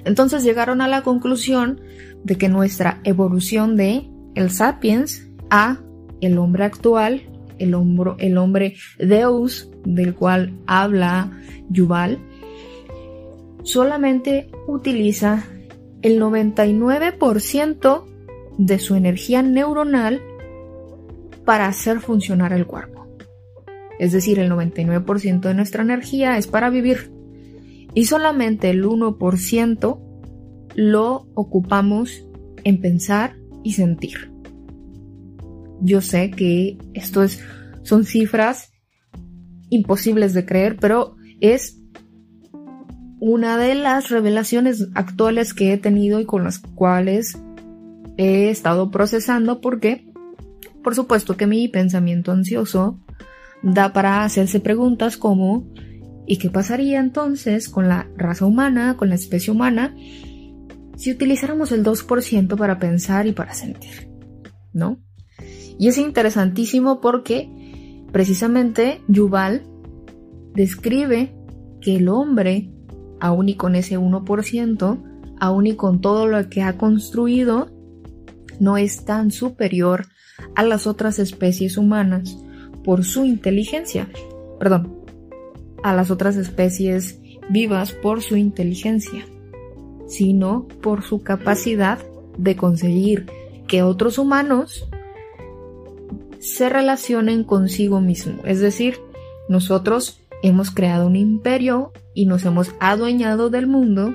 Entonces 0.04 0.42
llegaron 0.42 0.80
a 0.80 0.88
la 0.88 1.02
conclusión 1.02 1.80
de 2.24 2.36
que 2.36 2.48
nuestra 2.48 3.00
evolución 3.04 3.76
de 3.76 4.08
el 4.34 4.50
sapiens 4.50 5.28
a 5.50 5.80
el 6.20 6.38
hombre 6.38 6.64
actual, 6.64 7.22
el, 7.58 7.74
el 8.18 8.38
hombre 8.38 8.76
Deus, 8.98 9.70
del 9.84 10.14
cual 10.14 10.58
habla 10.66 11.30
Yuval, 11.70 12.18
solamente 13.62 14.50
utiliza 14.66 15.44
el 16.02 16.20
99% 16.20 18.04
de 18.58 18.78
su 18.78 18.94
energía 18.94 19.42
neuronal 19.42 20.20
para 21.44 21.66
hacer 21.66 22.00
funcionar 22.00 22.52
el 22.52 22.66
cuerpo. 22.66 23.06
es 23.98 24.12
decir, 24.12 24.38
el 24.38 24.50
99% 24.50 25.40
de 25.40 25.54
nuestra 25.54 25.82
energía 25.82 26.38
es 26.38 26.46
para 26.46 26.70
vivir 26.70 27.10
y 27.92 28.06
solamente 28.06 28.70
el 28.70 28.84
1% 28.84 30.09
lo 30.74 31.28
ocupamos 31.34 32.26
en 32.64 32.80
pensar 32.80 33.36
y 33.62 33.72
sentir. 33.72 34.32
Yo 35.80 36.00
sé 36.00 36.30
que 36.30 36.78
esto 36.94 37.22
es, 37.22 37.42
son 37.82 38.04
cifras 38.04 38.72
imposibles 39.70 40.34
de 40.34 40.44
creer, 40.44 40.76
pero 40.80 41.16
es 41.40 41.80
una 43.20 43.56
de 43.58 43.74
las 43.74 44.10
revelaciones 44.10 44.88
actuales 44.94 45.54
que 45.54 45.72
he 45.72 45.78
tenido 45.78 46.20
y 46.20 46.24
con 46.24 46.44
las 46.44 46.58
cuales 46.58 47.38
he 48.16 48.50
estado 48.50 48.90
procesando 48.90 49.60
porque, 49.60 50.10
por 50.82 50.94
supuesto 50.94 51.36
que 51.36 51.46
mi 51.46 51.68
pensamiento 51.68 52.32
ansioso 52.32 52.98
da 53.62 53.92
para 53.92 54.24
hacerse 54.24 54.60
preguntas 54.60 55.16
como 55.16 55.66
¿y 56.26 56.36
qué 56.38 56.48
pasaría 56.48 57.00
entonces 57.00 57.68
con 57.68 57.88
la 57.88 58.08
raza 58.16 58.46
humana, 58.46 58.96
con 58.96 59.08
la 59.08 59.16
especie 59.16 59.52
humana, 59.52 59.94
si 61.00 61.10
utilizáramos 61.10 61.72
el 61.72 61.82
2% 61.82 62.56
para 62.58 62.78
pensar 62.78 63.26
y 63.26 63.32
para 63.32 63.54
sentir? 63.54 64.10
¿No? 64.74 64.98
Y 65.78 65.88
es 65.88 65.96
interesantísimo 65.96 67.00
porque 67.00 67.48
precisamente 68.12 69.00
Yuval 69.08 69.62
describe 70.54 71.34
que 71.80 71.96
el 71.96 72.10
hombre, 72.10 72.70
aún 73.18 73.48
y 73.48 73.54
con 73.54 73.76
ese 73.76 73.98
1%, 73.98 75.02
aún 75.40 75.66
y 75.66 75.74
con 75.74 76.02
todo 76.02 76.26
lo 76.26 76.50
que 76.50 76.60
ha 76.60 76.76
construido, 76.76 77.70
no 78.58 78.76
es 78.76 79.06
tan 79.06 79.30
superior 79.30 80.04
a 80.54 80.62
las 80.64 80.86
otras 80.86 81.18
especies 81.18 81.78
humanas 81.78 82.36
por 82.84 83.04
su 83.04 83.24
inteligencia, 83.24 84.10
perdón, 84.58 85.00
a 85.82 85.94
las 85.94 86.10
otras 86.10 86.36
especies 86.36 87.18
vivas 87.48 87.92
por 87.92 88.20
su 88.20 88.36
inteligencia, 88.36 89.24
sino 90.10 90.66
por 90.82 91.04
su 91.04 91.22
capacidad 91.22 91.98
de 92.36 92.56
conseguir 92.56 93.26
que 93.68 93.84
otros 93.84 94.18
humanos 94.18 94.88
se 96.40 96.68
relacionen 96.68 97.44
consigo 97.44 98.00
mismo. 98.00 98.42
Es 98.44 98.58
decir, 98.58 98.98
nosotros 99.48 100.20
hemos 100.42 100.72
creado 100.72 101.06
un 101.06 101.14
imperio 101.14 101.92
y 102.12 102.26
nos 102.26 102.44
hemos 102.44 102.72
adueñado 102.80 103.50
del 103.50 103.68
mundo 103.68 104.12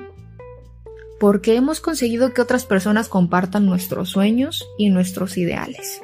porque 1.18 1.56
hemos 1.56 1.80
conseguido 1.80 2.34
que 2.34 2.42
otras 2.42 2.66
personas 2.66 3.08
compartan 3.08 3.64
nuestros 3.64 4.10
sueños 4.10 4.68
y 4.76 4.90
nuestros 4.90 5.38
ideales. 5.38 6.02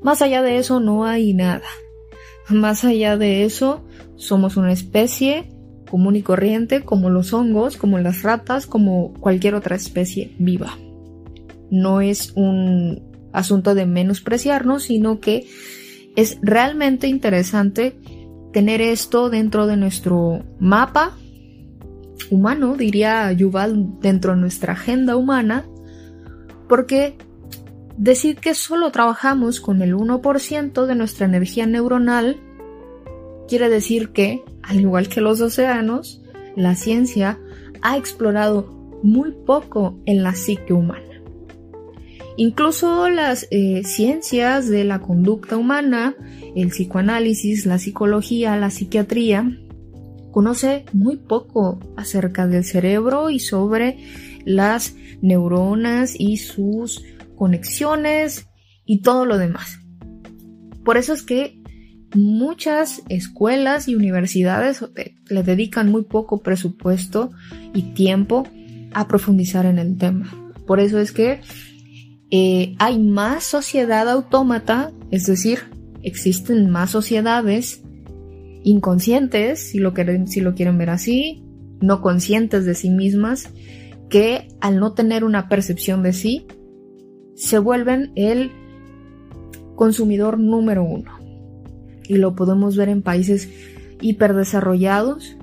Más 0.00 0.22
allá 0.22 0.42
de 0.42 0.58
eso 0.58 0.78
no 0.78 1.06
hay 1.06 1.34
nada. 1.34 1.66
Más 2.48 2.84
allá 2.84 3.16
de 3.16 3.44
eso, 3.44 3.82
somos 4.14 4.56
una 4.56 4.72
especie 4.72 5.50
común 5.92 6.16
y 6.16 6.22
corriente 6.22 6.80
como 6.80 7.10
los 7.10 7.34
hongos, 7.34 7.76
como 7.76 7.98
las 7.98 8.22
ratas, 8.22 8.66
como 8.66 9.12
cualquier 9.12 9.54
otra 9.54 9.76
especie 9.76 10.34
viva. 10.38 10.78
No 11.70 12.00
es 12.00 12.32
un 12.34 13.02
asunto 13.34 13.74
de 13.74 13.84
menospreciarnos, 13.84 14.84
sino 14.84 15.20
que 15.20 15.46
es 16.16 16.38
realmente 16.40 17.08
interesante 17.08 17.94
tener 18.54 18.80
esto 18.80 19.28
dentro 19.28 19.66
de 19.66 19.76
nuestro 19.76 20.42
mapa 20.58 21.18
humano, 22.30 22.74
diría 22.78 23.30
Yuval, 23.32 24.00
dentro 24.00 24.34
de 24.34 24.40
nuestra 24.40 24.72
agenda 24.72 25.14
humana, 25.16 25.66
porque 26.70 27.18
Decir 27.96 28.36
que 28.36 28.54
solo 28.54 28.90
trabajamos 28.90 29.60
con 29.60 29.82
el 29.82 29.94
1% 29.94 30.86
de 30.86 30.94
nuestra 30.94 31.26
energía 31.26 31.66
neuronal 31.66 32.40
quiere 33.52 33.68
decir 33.68 34.12
que, 34.14 34.42
al 34.62 34.80
igual 34.80 35.10
que 35.10 35.20
los 35.20 35.42
océanos, 35.42 36.22
la 36.56 36.74
ciencia 36.74 37.38
ha 37.82 37.98
explorado 37.98 38.64
muy 39.02 39.32
poco 39.44 40.00
en 40.06 40.22
la 40.22 40.34
psique 40.34 40.72
humana. 40.72 41.20
Incluso 42.38 43.10
las 43.10 43.46
eh, 43.50 43.82
ciencias 43.84 44.70
de 44.70 44.84
la 44.84 45.00
conducta 45.00 45.58
humana, 45.58 46.14
el 46.56 46.68
psicoanálisis, 46.68 47.66
la 47.66 47.78
psicología, 47.78 48.56
la 48.56 48.70
psiquiatría, 48.70 49.54
conoce 50.30 50.86
muy 50.94 51.18
poco 51.18 51.78
acerca 51.98 52.46
del 52.46 52.64
cerebro 52.64 53.28
y 53.28 53.38
sobre 53.38 53.98
las 54.46 54.94
neuronas 55.20 56.14
y 56.18 56.38
sus 56.38 57.04
conexiones 57.36 58.46
y 58.86 59.02
todo 59.02 59.26
lo 59.26 59.36
demás. 59.36 59.78
Por 60.86 60.96
eso 60.96 61.12
es 61.12 61.22
que 61.22 61.61
muchas 62.14 63.02
escuelas 63.08 63.88
y 63.88 63.94
universidades 63.94 64.84
le 65.28 65.42
dedican 65.42 65.90
muy 65.90 66.02
poco 66.02 66.42
presupuesto 66.42 67.30
y 67.74 67.94
tiempo 67.94 68.46
a 68.92 69.08
profundizar 69.08 69.66
en 69.66 69.78
el 69.78 69.96
tema. 69.96 70.32
Por 70.66 70.80
eso 70.80 70.98
es 70.98 71.12
que 71.12 71.40
eh, 72.30 72.74
hay 72.78 72.98
más 72.98 73.44
sociedad 73.44 74.08
autómata, 74.08 74.92
es 75.10 75.26
decir, 75.26 75.60
existen 76.02 76.70
más 76.70 76.90
sociedades 76.90 77.82
inconscientes, 78.64 79.70
si 79.70 79.78
lo, 79.78 79.92
quieren, 79.92 80.28
si 80.28 80.40
lo 80.40 80.54
quieren 80.54 80.78
ver 80.78 80.90
así, 80.90 81.44
no 81.80 82.00
conscientes 82.00 82.64
de 82.64 82.74
sí 82.74 82.90
mismas, 82.90 83.50
que 84.08 84.48
al 84.60 84.78
no 84.78 84.92
tener 84.92 85.24
una 85.24 85.48
percepción 85.48 86.02
de 86.02 86.12
sí, 86.12 86.46
se 87.34 87.58
vuelven 87.58 88.12
el 88.14 88.52
consumidor 89.74 90.38
número 90.38 90.84
uno. 90.84 91.21
Y 92.12 92.16
lo 92.16 92.34
podemos 92.34 92.76
ver 92.76 92.90
en 92.90 93.00
países 93.00 93.48
hiperdesarrollados 94.02 95.34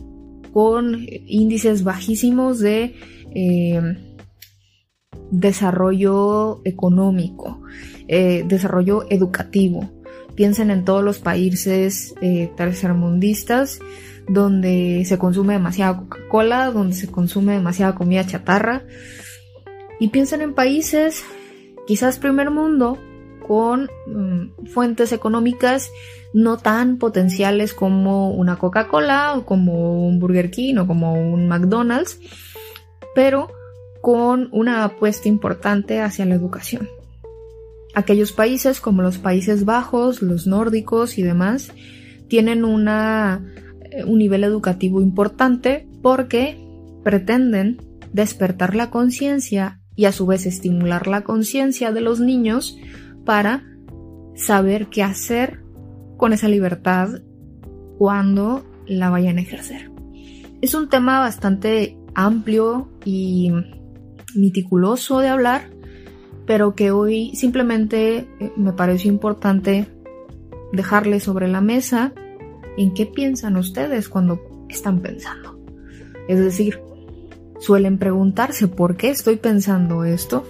con 0.53 1.03
índices 1.25 1.83
bajísimos 1.83 2.59
de 2.59 2.93
eh, 3.33 3.81
desarrollo 5.31 6.61
económico, 6.65 7.63
eh, 8.07 8.45
desarrollo 8.47 9.07
educativo. 9.09 9.89
Piensen 10.35 10.69
en 10.69 10.85
todos 10.85 11.03
los 11.03 11.17
países 11.17 12.13
eh, 12.21 12.51
tercermundistas 12.55 13.79
donde 14.27 15.05
se 15.05 15.17
consume 15.17 15.53
demasiada 15.53 15.97
Coca-Cola, 15.97 16.69
donde 16.69 16.95
se 16.95 17.07
consume 17.07 17.53
demasiada 17.53 17.95
comida 17.95 18.27
chatarra. 18.27 18.83
Y 19.99 20.09
piensen 20.09 20.41
en 20.41 20.53
países 20.53 21.23
quizás 21.87 22.19
primer 22.19 22.51
mundo 22.51 22.99
con 23.49 23.89
mm, 24.05 24.67
fuentes 24.67 25.11
económicas 25.11 25.89
no 26.35 26.57
tan 26.57 26.99
potenciales 26.99 27.73
como 27.73 28.29
una 28.29 28.57
Coca-Cola 28.57 29.33
o 29.35 29.43
como 29.43 30.07
un 30.07 30.19
Burger 30.19 30.51
King 30.51 30.75
o 30.75 30.85
como 30.85 31.13
un 31.13 31.47
McDonald's, 31.47 32.19
pero 33.15 33.49
con 34.01 34.49
una 34.51 34.83
apuesta 34.83 35.27
importante 35.27 35.99
hacia 35.99 36.27
la 36.27 36.35
educación. 36.35 36.87
Aquellos 37.95 38.33
países 38.33 38.81
como 38.81 39.01
los 39.01 39.17
Países 39.17 39.65
Bajos, 39.65 40.21
los 40.21 40.45
nórdicos 40.45 41.17
y 41.17 41.23
demás 41.23 41.71
tienen 42.27 42.63
una, 42.63 43.43
eh, 43.89 44.03
un 44.03 44.19
nivel 44.19 44.43
educativo 44.43 45.01
importante 45.01 45.87
porque 46.03 46.63
pretenden 47.03 47.81
despertar 48.13 48.75
la 48.75 48.91
conciencia 48.91 49.81
y 49.95 50.05
a 50.05 50.11
su 50.11 50.27
vez 50.27 50.45
estimular 50.45 51.07
la 51.07 51.23
conciencia 51.23 51.91
de 51.91 52.01
los 52.01 52.19
niños 52.19 52.77
para 53.29 53.63
saber 54.33 54.87
qué 54.87 55.03
hacer 55.03 55.59
con 56.17 56.33
esa 56.33 56.47
libertad 56.47 57.09
cuando 57.99 58.65
la 58.87 59.11
vayan 59.11 59.37
a 59.37 59.41
ejercer. 59.41 59.91
Es 60.61 60.73
un 60.73 60.89
tema 60.89 61.19
bastante 61.19 61.95
amplio 62.15 62.89
y 63.05 63.51
meticuloso 64.33 65.19
de 65.19 65.27
hablar, 65.27 65.69
pero 66.47 66.73
que 66.73 66.89
hoy 66.89 67.35
simplemente 67.35 68.27
eh, 68.39 68.51
me 68.57 68.73
pareció 68.73 69.11
importante 69.11 69.85
dejarle 70.73 71.19
sobre 71.19 71.47
la 71.47 71.61
mesa 71.61 72.13
en 72.79 72.95
qué 72.95 73.05
piensan 73.05 73.57
ustedes 73.57 74.09
cuando 74.09 74.41
están 74.69 75.01
pensando. 75.01 75.63
Es 76.27 76.39
decir, 76.39 76.81
Suelen 77.59 77.97
preguntarse 77.97 78.69
por 78.69 78.95
qué 78.95 79.09
estoy 79.09 79.35
pensando 79.35 80.05
esto. 80.05 80.45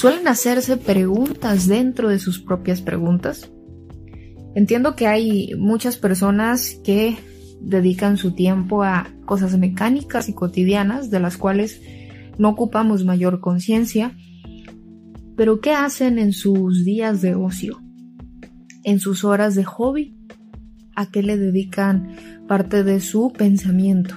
Suelen 0.00 0.28
hacerse 0.28 0.78
preguntas 0.78 1.66
dentro 1.66 2.08
de 2.08 2.18
sus 2.18 2.40
propias 2.40 2.80
preguntas. 2.80 3.50
Entiendo 4.54 4.96
que 4.96 5.06
hay 5.06 5.52
muchas 5.58 5.98
personas 5.98 6.80
que 6.82 7.18
dedican 7.60 8.16
su 8.16 8.32
tiempo 8.34 8.82
a 8.82 9.08
cosas 9.26 9.58
mecánicas 9.58 10.30
y 10.30 10.32
cotidianas 10.32 11.10
de 11.10 11.20
las 11.20 11.36
cuales 11.36 11.82
no 12.38 12.48
ocupamos 12.48 13.04
mayor 13.04 13.40
conciencia, 13.40 14.16
pero 15.36 15.60
¿qué 15.60 15.74
hacen 15.74 16.18
en 16.18 16.32
sus 16.32 16.82
días 16.82 17.20
de 17.20 17.34
ocio? 17.34 17.82
¿En 18.84 19.00
sus 19.00 19.22
horas 19.22 19.54
de 19.54 19.64
hobby? 19.64 20.16
¿A 20.96 21.10
qué 21.10 21.22
le 21.22 21.36
dedican 21.36 22.16
parte 22.48 22.84
de 22.84 23.00
su 23.00 23.34
pensamiento? 23.34 24.14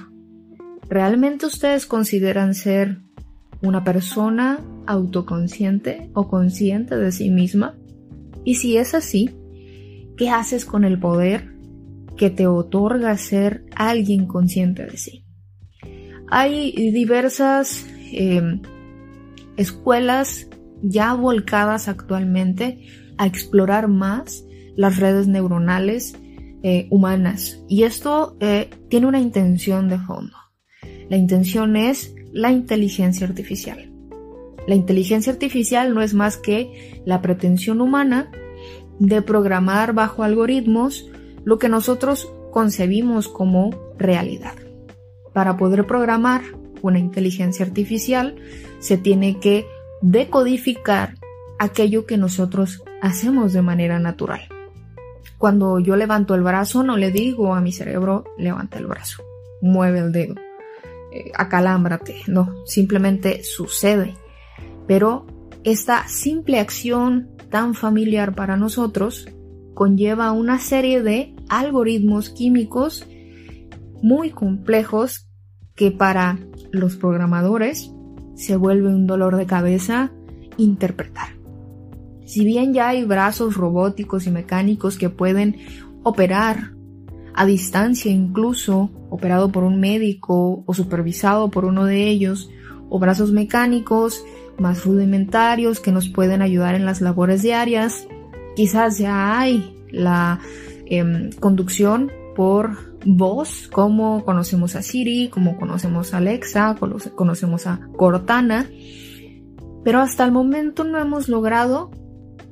¿Realmente 0.88 1.44
ustedes 1.44 1.84
consideran 1.84 2.54
ser 2.54 3.02
una 3.60 3.84
persona 3.84 4.60
autoconsciente 4.86 6.10
o 6.14 6.28
consciente 6.28 6.96
de 6.96 7.12
sí 7.12 7.30
misma? 7.30 7.76
Y 8.44 8.56
si 8.56 8.76
es 8.76 8.94
así, 8.94 9.30
¿qué 10.16 10.30
haces 10.30 10.64
con 10.64 10.84
el 10.84 10.98
poder 10.98 11.54
que 12.16 12.30
te 12.30 12.46
otorga 12.46 13.16
ser 13.16 13.64
alguien 13.74 14.26
consciente 14.26 14.84
de 14.86 14.96
sí. 14.96 15.24
Hay 16.28 16.72
diversas 16.90 17.86
em, 18.12 18.62
escuelas 19.56 20.48
ya 20.82 21.14
volcadas 21.14 21.88
actualmente 21.88 22.86
a 23.18 23.26
explorar 23.26 23.88
más 23.88 24.44
las 24.76 24.98
redes 24.98 25.28
neuronales 25.28 26.16
eh, 26.62 26.88
humanas 26.90 27.62
y 27.68 27.82
esto 27.82 28.36
eh, 28.40 28.70
tiene 28.88 29.06
una 29.06 29.20
intención 29.20 29.88
de 29.88 29.98
fondo. 29.98 30.36
La 31.08 31.16
intención 31.16 31.76
es 31.76 32.14
la 32.32 32.50
inteligencia 32.50 33.26
artificial. 33.26 33.93
La 34.66 34.74
inteligencia 34.74 35.32
artificial 35.32 35.94
no 35.94 36.02
es 36.02 36.14
más 36.14 36.36
que 36.36 37.02
la 37.04 37.20
pretensión 37.20 37.80
humana 37.80 38.30
de 38.98 39.22
programar 39.22 39.92
bajo 39.92 40.22
algoritmos 40.22 41.10
lo 41.44 41.58
que 41.58 41.68
nosotros 41.68 42.32
concebimos 42.50 43.28
como 43.28 43.70
realidad. 43.98 44.54
Para 45.32 45.56
poder 45.56 45.86
programar 45.86 46.42
una 46.80 46.98
inteligencia 46.98 47.64
artificial 47.64 48.36
se 48.78 48.96
tiene 48.96 49.40
que 49.40 49.66
decodificar 50.00 51.14
aquello 51.58 52.06
que 52.06 52.16
nosotros 52.16 52.82
hacemos 53.00 53.52
de 53.52 53.62
manera 53.62 53.98
natural. 53.98 54.42
Cuando 55.38 55.78
yo 55.78 55.96
levanto 55.96 56.34
el 56.34 56.42
brazo 56.42 56.82
no 56.82 56.96
le 56.96 57.10
digo 57.10 57.54
a 57.54 57.60
mi 57.60 57.72
cerebro 57.72 58.24
levanta 58.38 58.78
el 58.78 58.86
brazo, 58.86 59.22
mueve 59.60 59.98
el 59.98 60.12
dedo, 60.12 60.34
eh, 61.12 61.32
acalámbrate, 61.34 62.22
no, 62.26 62.64
simplemente 62.66 63.42
sucede. 63.42 64.14
Pero 64.86 65.26
esta 65.64 66.06
simple 66.08 66.58
acción 66.58 67.30
tan 67.50 67.74
familiar 67.74 68.34
para 68.34 68.56
nosotros 68.56 69.26
conlleva 69.74 70.32
una 70.32 70.58
serie 70.58 71.02
de 71.02 71.34
algoritmos 71.48 72.30
químicos 72.30 73.06
muy 74.02 74.30
complejos 74.30 75.28
que 75.74 75.90
para 75.90 76.38
los 76.70 76.96
programadores 76.96 77.90
se 78.34 78.56
vuelve 78.56 78.88
un 78.88 79.06
dolor 79.06 79.36
de 79.36 79.46
cabeza 79.46 80.12
interpretar. 80.56 81.36
Si 82.26 82.44
bien 82.44 82.72
ya 82.72 82.88
hay 82.88 83.04
brazos 83.04 83.56
robóticos 83.56 84.26
y 84.26 84.30
mecánicos 84.30 84.98
que 84.98 85.10
pueden 85.10 85.56
operar 86.02 86.72
a 87.34 87.46
distancia 87.46 88.10
incluso, 88.10 88.90
operado 89.10 89.50
por 89.50 89.64
un 89.64 89.80
médico 89.80 90.62
o 90.66 90.74
supervisado 90.74 91.50
por 91.50 91.64
uno 91.64 91.84
de 91.84 92.08
ellos, 92.08 92.50
o 92.88 92.98
brazos 92.98 93.32
mecánicos 93.32 94.24
más 94.58 94.84
rudimentarios 94.84 95.80
que 95.80 95.92
nos 95.92 96.08
pueden 96.08 96.42
ayudar 96.42 96.74
en 96.74 96.84
las 96.84 97.00
labores 97.00 97.42
diarias, 97.42 98.06
quizás 98.56 98.98
ya 98.98 99.38
hay 99.38 99.76
la 99.90 100.40
em, 100.86 101.30
conducción 101.32 102.10
por 102.34 102.94
voz, 103.04 103.68
como 103.68 104.24
conocemos 104.24 104.76
a 104.76 104.82
Siri, 104.82 105.28
como 105.28 105.56
conocemos 105.56 106.14
a 106.14 106.18
Alexa, 106.18 106.76
conocemos 107.14 107.66
a 107.66 107.80
Cortana, 107.96 108.68
pero 109.84 110.00
hasta 110.00 110.24
el 110.24 110.32
momento 110.32 110.84
no 110.84 110.98
hemos 110.98 111.28
logrado, 111.28 111.90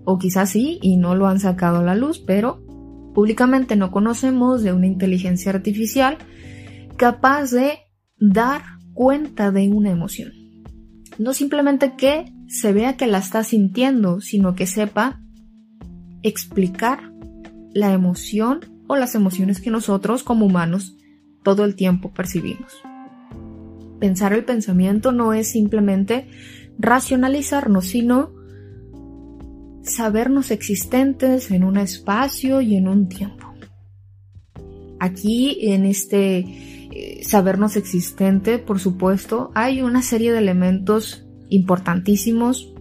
o 0.05 0.19
quizás 0.19 0.51
sí, 0.51 0.79
y 0.83 0.97
no 0.97 1.15
lo 1.15 1.27
han 1.27 1.41
sacado 1.41 1.79
a 1.79 1.83
la 1.83 1.95
luz, 1.95 2.19
pero 2.21 2.63
públicamente 3.15 3.77
no 3.77 3.91
conocemos 3.91 4.63
de 4.63 4.73
una 4.73 4.87
inteligencia 4.87 5.53
artificial 5.53 6.19
capaz 6.97 7.51
de 7.51 7.79
dar 8.19 8.63
cuenta 8.95 9.51
de 9.51 9.69
una 9.69 9.91
emoción. 9.91 10.42
No 11.19 11.35
simplemente 11.35 11.95
que 11.97 12.33
se 12.49 12.73
vea 12.73 12.97
que 12.97 13.07
la 13.07 13.19
está 13.19 13.45
sintiendo, 13.45 14.21
sino 14.21 14.55
que 14.55 14.67
sepa 14.67 15.21
explicar 16.23 17.13
la 17.73 17.93
emoción 17.93 18.61
o 18.87 18.97
las 18.97 19.15
emociones 19.15 19.61
que 19.61 19.71
nosotros 19.71 20.23
como 20.23 20.47
humanos 20.47 20.97
todo 21.43 21.65
el 21.65 21.75
tiempo 21.75 22.13
percibimos. 22.13 22.83
Pensar 24.01 24.33
el 24.33 24.45
pensamiento 24.45 25.13
no 25.13 25.33
es 25.33 25.49
simplemente 25.49 26.29
racionalizarnos, 26.79 27.87
sino 27.87 28.33
sabernos 29.83 30.51
existentes 30.51 31.51
en 31.51 31.65
un 31.65 31.77
espacio 31.77 32.61
y 32.61 32.77
en 32.77 32.89
un 32.89 33.09
tiempo. 33.09 33.53
Aquí, 35.01 35.59
en 35.63 35.85
este 35.85 36.82
sabernos 37.23 37.77
existente, 37.77 38.59
por 38.59 38.79
supuesto, 38.81 39.51
hay 39.55 39.83
una 39.83 40.03
serie 40.03 40.33
de 40.33 40.39
elementos 40.39 41.27
importantísimos 41.49 42.73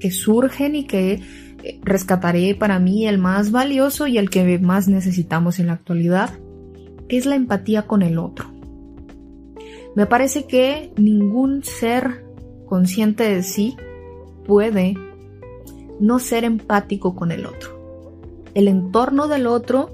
que 0.00 0.10
surgen 0.10 0.76
y 0.76 0.86
que 0.86 1.22
eh, 1.62 1.80
rescataré 1.82 2.54
para 2.54 2.78
mí 2.78 3.06
el 3.06 3.18
más 3.18 3.50
valioso 3.50 4.06
y 4.06 4.18
el 4.18 4.30
que 4.30 4.58
más 4.58 4.88
necesitamos 4.88 5.58
en 5.58 5.68
la 5.68 5.74
actualidad, 5.74 6.30
que 7.08 7.16
es 7.16 7.26
la 7.26 7.36
empatía 7.36 7.82
con 7.82 8.02
el 8.02 8.18
otro. 8.18 8.50
Me 9.94 10.06
parece 10.06 10.46
que 10.46 10.92
ningún 10.96 11.62
ser 11.62 12.24
consciente 12.66 13.24
de 13.24 13.42
sí 13.42 13.76
puede 14.46 14.94
no 16.00 16.18
ser 16.18 16.44
empático 16.44 17.14
con 17.14 17.30
el 17.30 17.46
otro. 17.46 17.74
El 18.54 18.68
entorno 18.68 19.28
del 19.28 19.46
otro 19.46 19.90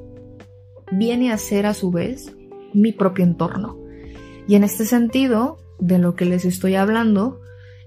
viene 0.91 1.33
a 1.33 1.39
ser 1.39 1.67
a 1.67 1.75
su 1.75 1.91
vez 1.91 2.35
mi 2.73 2.93
propio 2.93 3.25
entorno. 3.25 3.80
Y 4.51 4.57
en 4.57 4.65
este 4.65 4.85
sentido, 4.85 5.59
de 5.79 5.99
lo 5.99 6.17
que 6.17 6.25
les 6.25 6.45
estoy 6.45 6.75
hablando, 6.75 7.41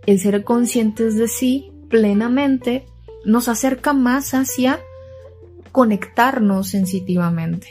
el 0.06 0.18
ser 0.18 0.46
conscientes 0.46 1.18
de 1.18 1.28
sí 1.28 1.74
plenamente 1.90 2.86
nos 3.26 3.50
acerca 3.50 3.92
más 3.92 4.34
hacia 4.34 4.80
conectarnos 5.74 6.70
sensitivamente. 6.70 7.68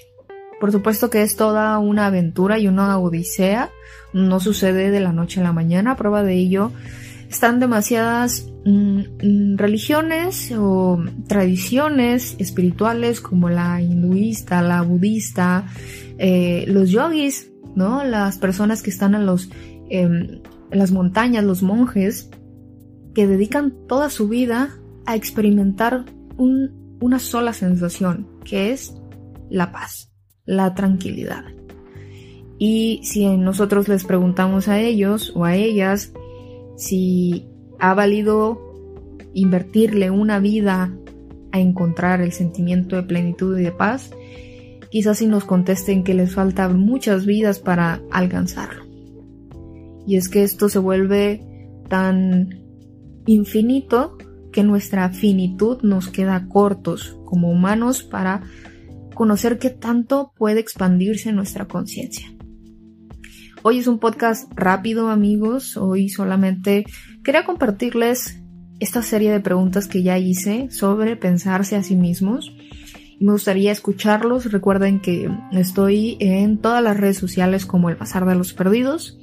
Por 0.60 0.72
supuesto 0.72 1.08
que 1.08 1.22
es 1.22 1.36
toda 1.36 1.78
una 1.78 2.04
aventura 2.04 2.58
y 2.58 2.68
una 2.68 2.98
odisea, 2.98 3.70
no 4.12 4.40
sucede 4.40 4.90
de 4.90 5.00
la 5.00 5.14
noche 5.14 5.40
a 5.40 5.44
la 5.44 5.54
mañana, 5.54 5.96
prueba 5.96 6.22
de 6.22 6.34
ello 6.34 6.70
están 7.30 7.60
demasiadas 7.60 8.52
mm, 8.66 9.56
religiones 9.56 10.52
o 10.54 11.02
tradiciones 11.28 12.36
espirituales 12.38 13.22
como 13.22 13.48
la 13.48 13.80
hinduista, 13.80 14.60
la 14.60 14.82
budista, 14.82 15.64
eh, 16.18 16.66
los 16.68 16.90
yogis, 16.90 17.51
¿no? 17.74 18.04
Las 18.04 18.38
personas 18.38 18.82
que 18.82 18.90
están 18.90 19.14
en, 19.14 19.26
los, 19.26 19.50
em, 19.88 20.40
las 20.70 20.92
montañas, 20.92 21.44
los 21.44 21.62
monjes, 21.62 22.30
que 23.14 23.26
dedican 23.26 23.74
toda 23.88 24.10
su 24.10 24.28
vida 24.28 24.70
a 25.06 25.16
experimentar 25.16 26.04
una 26.36 27.18
sola 27.18 27.52
sensación, 27.52 28.26
que 28.44 28.72
es 28.72 28.94
la 29.50 29.70
paz, 29.70 30.10
la 30.44 30.74
tranquilidad. 30.74 31.44
Y 32.58 33.00
si 33.02 33.26
nosotros 33.36 33.88
les 33.88 34.04
preguntamos 34.04 34.68
a 34.68 34.80
ellos 34.80 35.32
o 35.34 35.44
a 35.44 35.56
ellas 35.56 36.12
si 36.76 37.48
ha 37.78 37.92
valido 37.94 38.60
invertirle 39.34 40.10
una 40.10 40.38
vida 40.38 40.94
a 41.50 41.60
encontrar 41.60 42.20
el 42.20 42.32
sentimiento 42.32 42.96
de 42.96 43.02
plenitud 43.02 43.58
y 43.58 43.64
de 43.64 43.72
paz, 43.72 44.12
quizás 44.92 45.18
si 45.18 45.26
nos 45.26 45.44
contesten 45.44 46.04
que 46.04 46.12
les 46.12 46.34
faltan 46.34 46.78
muchas 46.78 47.24
vidas 47.24 47.58
para 47.58 48.02
alcanzarlo. 48.10 48.84
Y 50.06 50.16
es 50.16 50.28
que 50.28 50.42
esto 50.42 50.68
se 50.68 50.78
vuelve 50.78 51.40
tan 51.88 52.60
infinito 53.24 54.18
que 54.52 54.62
nuestra 54.62 55.08
finitud 55.08 55.78
nos 55.82 56.08
queda 56.08 56.46
cortos 56.46 57.16
como 57.24 57.50
humanos 57.50 58.02
para 58.02 58.42
conocer 59.14 59.58
qué 59.58 59.70
tanto 59.70 60.34
puede 60.36 60.60
expandirse 60.60 61.32
nuestra 61.32 61.64
conciencia. 61.64 62.30
Hoy 63.62 63.78
es 63.78 63.86
un 63.86 63.98
podcast 63.98 64.52
rápido 64.54 65.08
amigos, 65.08 65.78
hoy 65.78 66.10
solamente 66.10 66.84
quería 67.24 67.46
compartirles 67.46 68.42
esta 68.78 69.00
serie 69.00 69.32
de 69.32 69.40
preguntas 69.40 69.88
que 69.88 70.02
ya 70.02 70.18
hice 70.18 70.68
sobre 70.70 71.16
pensarse 71.16 71.76
a 71.76 71.82
sí 71.82 71.96
mismos. 71.96 72.52
Me 73.22 73.32
gustaría 73.32 73.70
escucharlos. 73.70 74.50
Recuerden 74.50 75.00
que 75.00 75.30
estoy 75.52 76.16
en 76.18 76.58
todas 76.58 76.82
las 76.82 76.96
redes 76.96 77.18
sociales 77.18 77.66
como 77.66 77.88
El 77.88 77.96
Pasar 77.96 78.26
de 78.26 78.34
los 78.34 78.52
Perdidos 78.52 79.18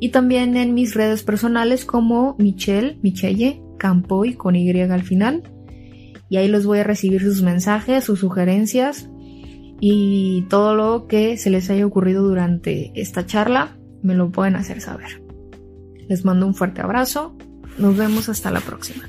y 0.00 0.08
también 0.08 0.56
en 0.56 0.74
mis 0.74 0.94
redes 0.94 1.22
personales 1.22 1.84
como 1.84 2.34
Michelle, 2.38 2.98
Michelle, 3.02 3.62
Campoy 3.78 4.34
con 4.34 4.56
Y 4.56 4.68
al 4.80 5.02
final. 5.02 5.44
Y 6.28 6.38
ahí 6.38 6.48
les 6.48 6.66
voy 6.66 6.80
a 6.80 6.84
recibir 6.84 7.22
sus 7.22 7.42
mensajes, 7.42 8.04
sus 8.04 8.18
sugerencias 8.18 9.08
y 9.80 10.42
todo 10.48 10.74
lo 10.74 11.06
que 11.06 11.36
se 11.36 11.50
les 11.50 11.70
haya 11.70 11.86
ocurrido 11.86 12.22
durante 12.24 12.92
esta 13.00 13.26
charla 13.26 13.76
me 14.02 14.14
lo 14.14 14.30
pueden 14.30 14.56
hacer 14.56 14.80
saber. 14.80 15.22
Les 16.08 16.24
mando 16.24 16.46
un 16.46 16.54
fuerte 16.54 16.80
abrazo, 16.80 17.36
nos 17.78 17.96
vemos 17.96 18.28
hasta 18.28 18.50
la 18.50 18.60
próxima. 18.60 19.04